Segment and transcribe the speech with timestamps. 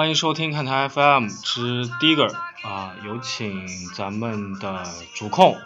[0.00, 2.32] 欢迎收听看台 FM 之 Digger
[2.62, 4.82] 啊，有请咱们的
[5.14, 5.58] 主控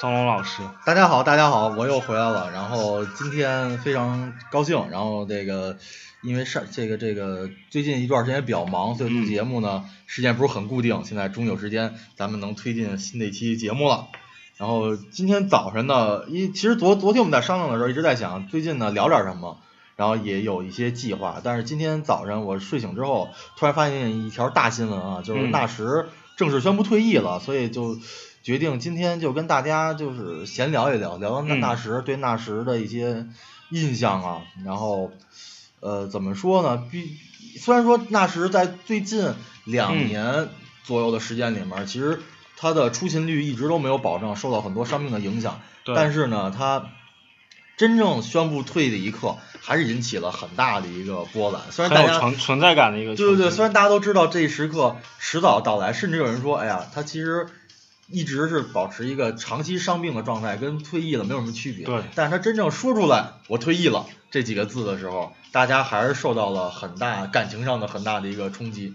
[0.00, 0.62] 张龙老师。
[0.86, 2.50] 大家好，大家好，我又回来了。
[2.50, 5.76] 然后今天非常高兴，然后这个
[6.22, 11.04] 因为上这个这个最近一段时间比较忙，所以录节目呢时间不是很固定。
[11.04, 14.08] 现在终于有时间，咱们能推进新的一期节目了。
[14.56, 19.60] 然后今天早晨呢，一其实昨昨天我们在商量的时候一直在想，最近呢聊点什么，
[19.96, 21.40] 然后也有一些计划。
[21.42, 27.98] 但是今天早上我睡醒之后，突然发现一条大新闻啊，就是纳什正式宣布退役了，所以就
[28.42, 33.26] 决定今天就跟大家就是闲聊一聊，聊聊纳纳什对纳什的一些
[33.70, 34.42] 印象啊。
[34.64, 35.12] 然后
[35.80, 36.86] 呃怎么说呢？
[36.90, 37.16] 必
[37.58, 40.48] 虽然说纳什在最近两年
[40.82, 42.20] 左右的时间里面，其实。
[42.56, 45.60] 他的出勤率一直都没有保证，受到很多伤病的影响。
[45.84, 46.88] 但是呢，他
[47.76, 51.60] 真正宣布退役的一刻，还是引起了很大的一个波澜。
[51.70, 53.16] 虽然大家存存在感的一个。
[53.16, 57.46] 对对对，虽然大家都知道这一时刻迟早到来，甚至有人说，哎呀，他其实
[58.08, 61.84] 一直是保持一个长期伤病的状态，跟退役了没有什么区别。
[61.84, 62.02] 对。
[62.14, 68.94] 但是他真正说出来“我退役了”这几个字的时候，大家还是受到了很大感情上的很大的一个冲击。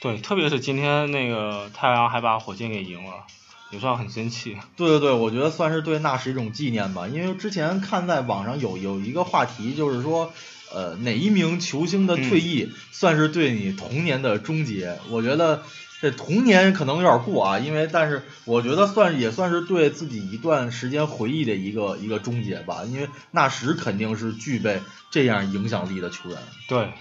[0.00, 3.24] 对，特别是今天那个太阳还把火箭给赢了，
[3.70, 4.56] 也算很争气。
[4.76, 7.08] 对对对，我觉得算是对纳什一种纪念吧。
[7.08, 10.32] 因为之前看在网上有有一个话题，就是说，
[10.72, 14.98] 呃，哪一名球星的退役算是对你童年的终结？
[15.10, 15.62] 我觉得
[16.00, 22.84] 这童年可能有点过啊，因为但是我觉得算也算是对自己一段时间回忆的一个一个终结吧。
[22.84, 24.80] 因为纳什肯定是具备
[25.10, 26.38] 这样影响力的球员。
[26.68, 26.92] 对。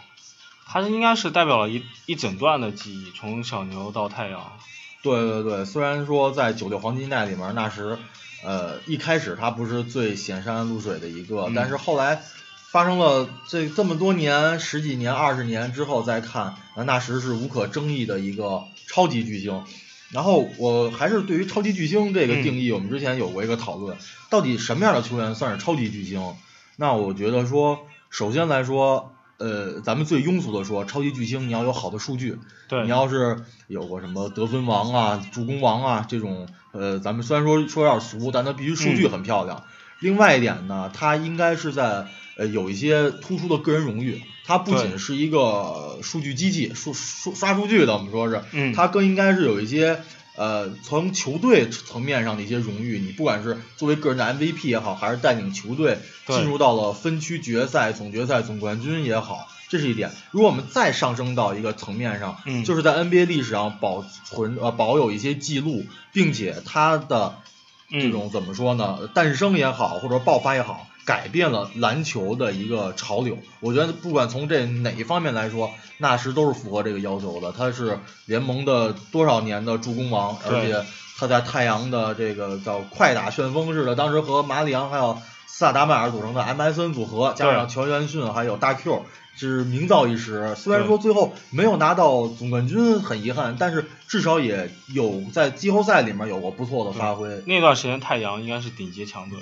[0.70, 4.52] 他应该是代表了一一整段的记忆，从小牛到太阳。
[5.04, 7.98] 对对对，虽然说在九六黄金代里面，纳什，
[8.44, 12.22] 呃，一开始他不是最显山露水的一个，但是后来
[12.72, 19.64] 发生了这这么多年、十几年、二十年之后再看，那纳什是无可争议的一个超级巨星。
[20.12, 23.98] 然后我还是对于超级巨星这个定义，我们之前有过一个讨论，
[24.30, 26.36] 到底什么样的球员算是超级巨星？
[26.76, 29.14] 那我觉得说，首先来说。
[29.38, 32.38] 呃，咱们最庸俗的说，超级巨星你要有好的数据，
[32.68, 39.64] 对，你要是有过什么得分王啊、助攻王啊这种，呃，咱们虽然说说有点俗，但他必须数据很漂亮。
[40.00, 50.02] 另外一点呢，他应该是在呃有一些突出的个人荣誉，他不仅是一个数据机器，数数刷数据的，我们说是，嗯，他更应该是有一些。
[50.38, 60.12] 呃，从球队层面上的一些荣誉，你不管是作为个人的 MVP 也好，还是带领球队进入到了分区决赛、总决赛、总冠军也好，这是一点。
[60.32, 67.40] 如果我们再上升到一个层面上，嗯就是在 NBA 历史上保存呃保有一些记录，并且他的
[67.90, 70.88] 这种怎么说呢，诞生也好，或者爆发也好。
[71.08, 77.54] 改变了篮球的一个潮流，我觉得不管从这哪一方面来说，纳什都是符合这个要求的。
[77.54, 80.84] 他是联盟的多少年的助攻王，而且
[81.18, 89.06] 他在太阳的这个叫快打旋风似的，当时和马里昂还有萨达迈尔组成的 MSN 组合，加上乔元逊还有大 Q，
[89.38, 90.56] 是名噪一时。
[90.58, 97.42] 虽然说最后没有拿到总冠军，很遗憾，但是至少也有在季后赛里面有过不错的发挥。
[97.46, 99.40] 那段时间太阳应该是顶级强队。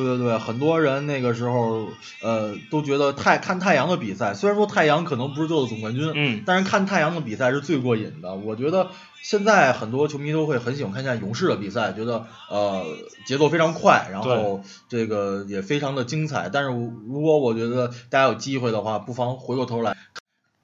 [0.00, 1.88] 对对对，很多人那个时候，
[2.22, 8.34] 呃，都觉得太看太阳的比赛，虽然说太阳可能不是最后的总冠军，嗯，但是看太阳的比赛是最过瘾的。
[8.34, 8.88] 我觉得
[9.22, 12.84] 现在很多球迷都会很喜欢看一下勇士的比赛，觉得呃
[13.26, 16.48] 节奏非常快，然后这个也非常的精彩。
[16.52, 19.96] 但是如果我觉得大家有机会的话，不妨回过头来，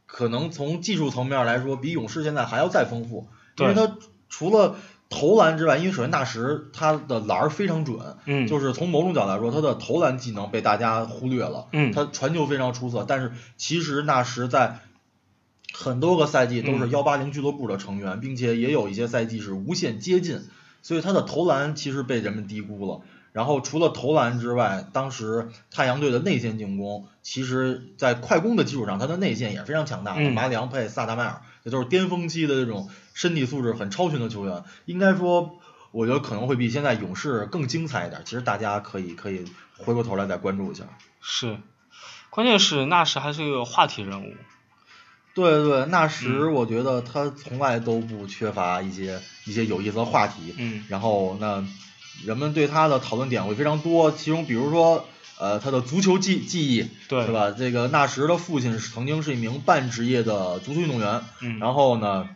[0.07, 3.97] 可能从技术层面来说，比勇士现在还要再丰富，因为他
[4.29, 4.77] 除了。
[5.11, 14.79] 投篮之外，因为首先纳什他的篮儿非常准，嗯，就是从某种角度来说，他的投篮技能被大家忽略了，嗯，他传球非常出色，但是其实纳什在
[15.75, 20.45] 很多个赛季都是幺八零俱乐部的成员，并且也有一些赛季是无限接近，
[20.81, 23.03] 所以他的投篮其实被人们低估了。
[23.33, 34.65] 然后除了投篮之外，当时太阳队的内线进攻，其实在快攻的基础上，他的内线也非常强大，马里昂配萨达迈尔，这都是巅峰期的这种身体素质很超群的球员。
[34.85, 35.59] 应该说，
[35.93, 38.23] 我觉得可能会比现在勇士更精彩一点。
[38.25, 39.45] 其实大家可以可以
[39.79, 40.85] 回过头来再关注一下。
[41.21, 41.59] 是，
[42.31, 44.35] 关键是纳什还是一个话题人物。
[45.35, 50.55] 对对，纳什我觉得他从来都不缺乏一些一些有意思的话题。
[50.57, 50.85] 嗯。
[50.89, 51.65] 然后那。
[52.25, 55.07] 人们对他的讨论点会非常多，其中比如说，
[55.41, 57.51] 呃，他的足球技技艺，对，是吧？
[57.51, 62.29] 这个纳什的父亲曾经是一名半职业的足球运动员，嗯，然后呢，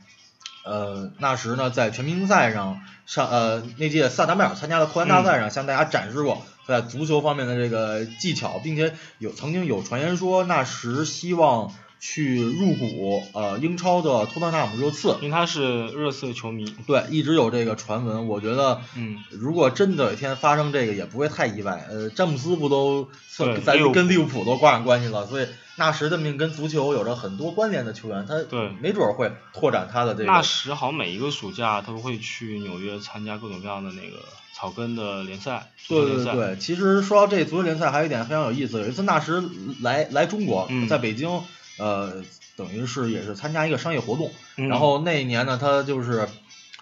[0.65, 11.75] 呃，纳什呢在全明星赛上上，呃，那届萨达迈尔参加的扣篮大赛上向大家展示过在足球方面的这个技巧，并且有曾经有传言说纳什希望
[12.07, 16.67] 去入股呃英超的托特纳姆热刺，因为他是热刺球迷。
[16.87, 18.29] 对，一直有这个传闻。
[18.29, 21.87] 我觉得，嗯，如果真的有一天发生这个，也不会太意外。
[21.89, 23.09] 呃，詹姆斯不都
[23.39, 30.43] 对在利物浦跟利物浦都挂上关系了，所以纳什的命跟足球有着很多关联的球员，他对没准儿会拓展他的这纳个。
[30.43, 34.19] 什好像每一个暑假都会去纽约参加各种各样的那个
[34.55, 36.05] 草根的联赛，对。
[36.05, 38.79] 对对，其实说到这足球联赛，还有一点非常有意思。
[38.79, 39.43] 有一次纳什
[39.81, 41.41] 来来中国，嗯在北京，
[41.79, 42.23] 呃，
[42.57, 44.31] 等于是也是参加一个商业活动。
[44.57, 44.69] 嗯。
[44.69, 46.29] 然后那一年呢，他就是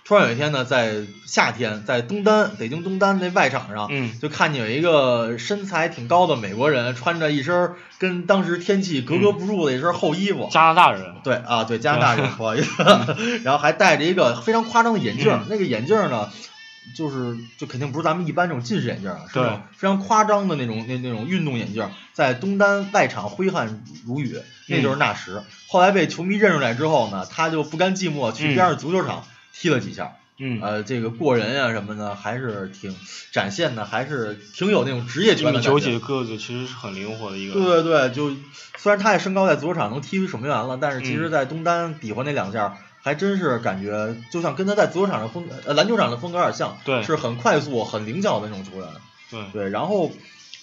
[0.05, 0.97] 突然有一天呢，在
[1.27, 4.19] 夏天，在东单北京东单那外场上，嗯。
[4.21, 10.49] 就看见有一个身材挺高的美国人，穿着一身跟当时天气格格不入的一身厚衣服。
[10.51, 12.83] 加拿大人，对啊，对加拿大人， 不好意思，
[13.45, 16.31] 然后还戴着一个非常夸张的眼镜那个眼镜儿呢，
[16.97, 19.41] 就是就肯定不是咱们一般这种近视眼镜儿啊，是
[19.77, 25.45] 非常夸张的那种那那种运动眼镜儿，在东单外场挥汗如雨，那嗯就是纳什。
[25.69, 32.95] 后来被球迷认出来之后呢，他就不甘寂寞，去嗯边上足球场踢了几下，嗯，呃，这个过人呀、什么的，还是挺
[33.31, 37.55] 展现的，还是挺有那种职业球员的感觉几个子，其实是很灵活的一个。
[37.55, 38.37] 对对对，就
[38.77, 48.89] 虽然他也身高在足球场能踢出守门员了，但是其实，嗯在东单比划那两下，还真是感觉就像跟他在足球场上风呃篮球场的风格有点像，对是很快速、很灵巧的那种球员。
[49.31, 50.11] 对对，然后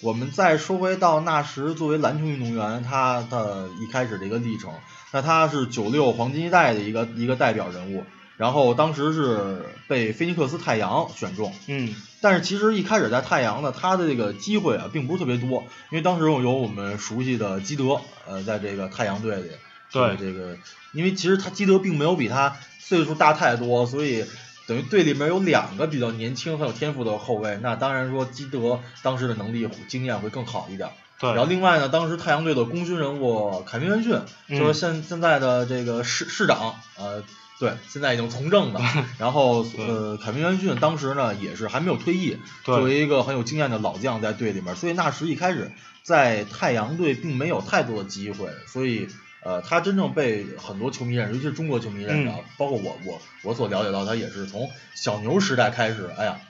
[0.00, 4.72] 我们再说回到纳什作为篮球运动员，他的一开始的一个历程，
[5.12, 8.04] 那他是九六黄金一代的一个一个代表人物，
[8.36, 19.50] 然后当时是被菲尼克斯太阳选中，嗯但是其实一开始在太阳呢，他的这个机会啊，并不是特别多，因为当时有我们熟悉的基德，呃，在这个太阳队里，
[19.92, 20.56] 对这个，
[20.92, 24.24] 因为其实他基德并没有比他岁数大太多，所以
[24.66, 30.88] 等于队里面有两个比较年轻很有天赋的后卫，那当然说基德当时的能力经验会更好一点。
[31.18, 37.22] 对，然后另外呢，当时太阳队的功勋人物凯文约翰逊，嗯就是现现在的这个市市长，呃，
[37.58, 38.80] 对，现在已经从政了。
[39.18, 45.70] 然后呃，凯文约翰逊当时呢也是还没有退役，对作为一个很有经验的老将在队里面，所以纳什一开始
[46.02, 49.06] 在太阳队并没有太多的机会，所以
[49.42, 52.44] 呃，他真正被很多球迷认识，尤其是中国球迷认识，嗯。
[52.56, 56.40] 包括我我我所了解到，他也是从小牛时代开始，哎呀，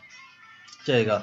[0.85, 1.23] 这个。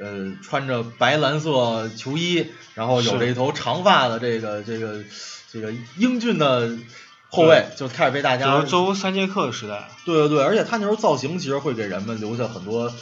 [0.00, 3.18] 呃，穿着白蓝色球衣，然后有是。
[3.18, 5.02] 着一头长发的这个这个
[5.50, 6.78] 这个英俊的
[7.30, 12.92] 后卫，就开始被大家德州三剑客时代，对对对，而且他那时候造型其实会给人们留下很多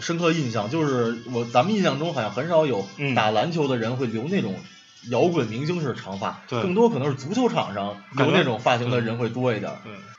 [0.00, 3.14] 深刻印象，就是我咱们印象中好像很少有嗯。
[3.14, 4.60] 打篮球的人会留那种
[5.10, 9.72] 摇滚明星式长发，对更多可能是足球场上感觉留那种发型的人会多一点。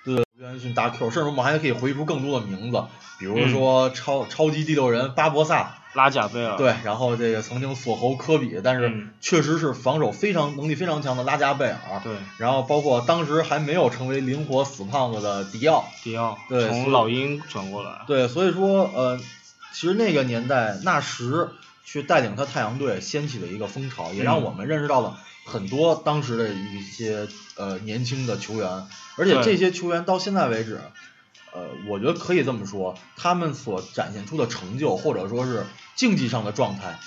[0.05, 2.83] 对，约翰逊大 Q，甚至我们还可以回出更多的名字，
[3.19, 19.17] 比如说超、超级第六人巴博萨，拉贾贝尔，对，然后这个曾经锁喉科比，但是嗯确实是防守非常能力非常强的拉加贝尔，对，然后包括当时还没有成为灵活死胖子的迪奥，迪奥，对从老鹰转过来，对，所以说呃，
[19.71, 21.47] 其实那个年代纳什
[21.83, 30.79] 去带领他太阳队掀起了一个风潮，也让嗯我们认识到了很多当时的一些呃年轻的球员，而且这些球员到现在为止。
[31.55, 36.97] 呃，我觉得可以这么说，他们所展现出的成就，或者说是竞技上的状态，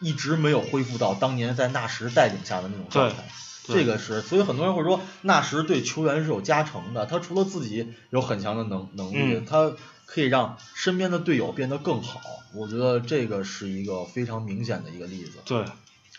[0.00, 3.22] 一直没有恢复到当年在纳什带领下的那种状态。
[3.72, 7.06] 对这个是，所以很多人会说纳什对球员是有加成的。
[7.06, 9.72] 他除了自己有很强的能能力，嗯他
[10.06, 12.20] 可以让身边的队友变得更好。
[12.54, 15.38] 我觉得这个是一个非常明显的一个例子。
[15.44, 15.64] 对，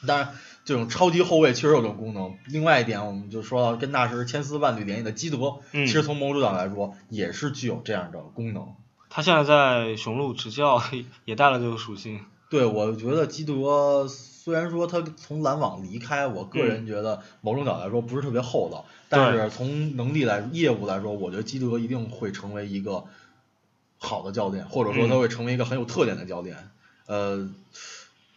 [0.05, 2.37] 当然，这种超级后卫确实有这种功能。
[2.45, 8.75] 另外一点，我们就说到跟纳什千丝万缕联系的基德，嗯其实从某种角度来说，也是具有这样的功能。
[9.09, 10.79] 他现在在雄鹿执教
[11.25, 12.19] 也带了这个属性，
[12.51, 14.07] 对，我觉得基德
[14.41, 16.67] 虽然说他从篮网离开，我个嗯。
[16.67, 23.03] 人觉得某种角度来说不是特别厚道，但是从能力来业务来说，我觉得基德一定会成为一个
[23.97, 26.55] 好的教练，或者说他嗯会成为一个很有特点的教练。
[27.05, 27.49] 呃，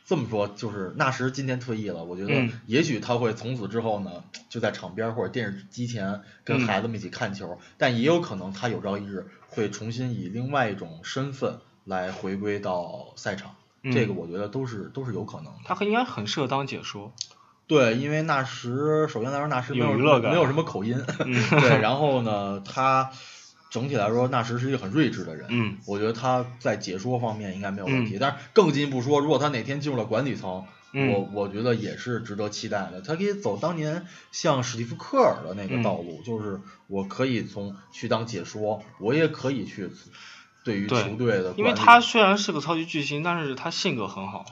[0.05, 2.53] 这么说就是纳什今天退役了，我觉得嗯。
[2.67, 6.67] 也许他会从此之后呢，就在场边或者电视机前跟嗯。
[6.67, 13.55] 孩子们一起看球，但也有可能他有朝一日会重新以另外一种身份来回归到赛场。
[13.83, 15.61] 嗯这个我觉得都是都是有可能的。
[15.65, 17.13] 他应该很适合当解说，
[17.67, 23.11] 对，因为纳什首先来说，纳什没有有娱乐感没有什么口音，嗯对， 然后呢，他
[23.71, 28.17] 整体来说，纳什是一个很睿智的人，嗯，我觉得他在解说方面应该没有问题。
[28.17, 33.01] 嗯但是更进一步说，如果他哪天进入了管理层，嗯我我觉得也是值得期待的。
[33.01, 39.91] 他可以走当年像史蒂夫科尔的那个嗯道路，就是我可以从去当解说，我也可以去
[40.65, 44.45] 对于球队的，因为他虽然是个超级巨星，但是他性格很好，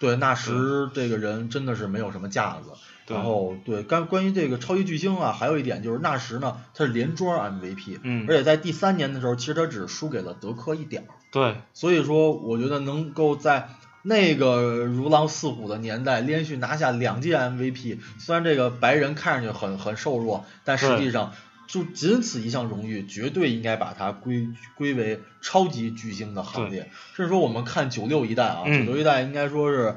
[0.00, 2.70] 对纳什这个人真的是没有什么架子，
[3.06, 11.08] 然后对，关关于这个超级巨星啊，还有一点就是纳什呢，他是连庄 MVP，嗯，而且在第三年的时候，其实他只输给了德科一点儿。
[11.30, 13.68] 对，所以说我觉得能够在
[14.02, 21.32] 那个如狼似虎的年代连续拿下两届 MVP，虽然这个白人看上去很很瘦弱，但实际上
[21.74, 26.90] 就仅此一项荣誉，绝对应该把它归归为超级巨星的行列。
[27.16, 29.94] 甚至说我们看九六一代啊，九六一代应该说是。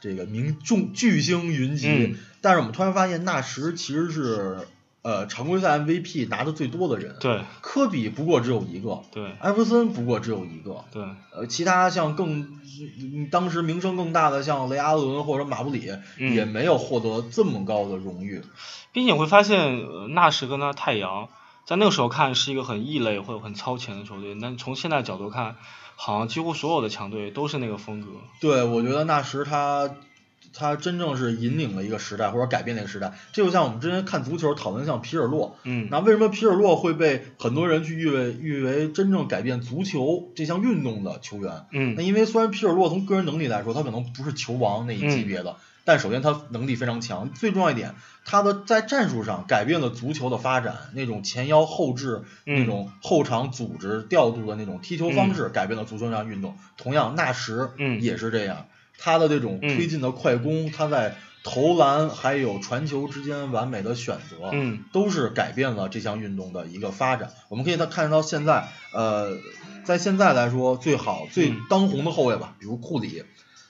[0.00, 4.58] 这个名众巨星云集，但是我们突然发现纳什其实是
[5.04, 12.58] 呃常规赛 MVP 拿的最多的人，对，科比不过只有一个，对，艾弗森不过只有一个，对，呃，其他像更
[13.30, 18.42] 当时名声更大的像雷阿伦或者马布里也没有获得这么高的荣誉，
[18.92, 21.28] 并且会发现纳什跟他太阳
[21.66, 25.56] 在那个时候看是一个很异类或者很超前的球队，但从现在角度看。
[25.96, 28.08] 好像几乎所有的强队都是那个风格。
[28.40, 29.88] 对，我觉得纳什他
[30.54, 33.12] 他真正是引领了一个时代，或者改变了一个时代。
[33.32, 41.66] 这就像我们之前看足球讨论像皮尔洛，嗯，那为什么皮尔洛会被很多人去誉为誉为真正改变足球这项运动的球员？
[41.72, 45.56] 嗯，那因为虽然皮尔洛从个人能力来说，他可能不是球王那一级别的。
[45.86, 47.94] 但首先他能力非常强，最重要一点，
[48.24, 56.56] 他的在战术上改变了足球的发展，那种前腰后置、那种后场组织调度的那种踢球方式，改变了足球上运动。
[56.78, 57.68] 同样，纳什
[58.00, 58.66] 也是这样，
[58.98, 64.50] 他的这种推进的快攻，他在投篮还有传球之间完美的选择，
[64.92, 67.30] 都是改变了这项运动的一个发展。
[67.48, 69.36] 我们可以看看到现在，呃，
[69.84, 73.24] 在现在来说最好最当红的后卫吧，比如库里。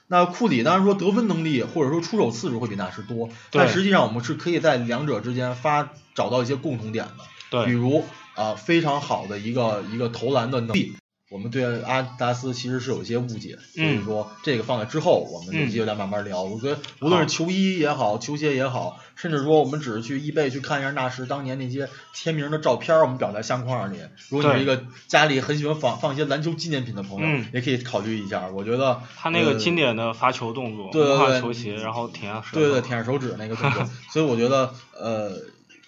[0.06, 8.04] 那库里当然说得分能力或者说出手次数会比纳什多，但实际上我们是可以在两者之间发找到一些共同点的，对，比如
[8.34, 10.94] 啊非常好的一个一个投篮的能力。
[11.34, 16.42] 我们对阿达斯其实是有一些误解，所以说这个放在之后，我们有机会再慢慢聊。
[16.44, 23.98] 我觉得无论是球衣也好，球鞋也好，甚至说我们只是去易贝去看一下纳什当年那些签名的照片，我们裱在相框里。
[24.28, 28.46] 如果你是一个家里很喜欢放放一些篮球纪念品的朋友，也可以考虑一下。
[28.46, 35.32] 我觉得他那个经典的发球动作，对对对，球鞋然后舔手，对对舔着手指那个动作， 所以我觉得呃。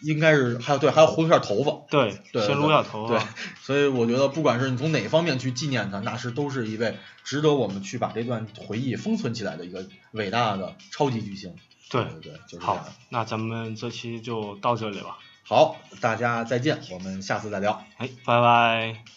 [0.03, 3.27] 应该是还有对，还要糊一下头发，对，对先撸下头发，对，
[3.63, 11.55] 所以我觉得不管是你从哪方面去纪念他，那是都是一位值得我们去把这段回忆封存起来的一个伟大的超级巨星。
[11.89, 15.17] 对对对，就是好，那咱们这期就到这里了。
[15.45, 17.85] 好，大家再见，我们下次再聊。
[17.99, 19.16] 哎，拜拜。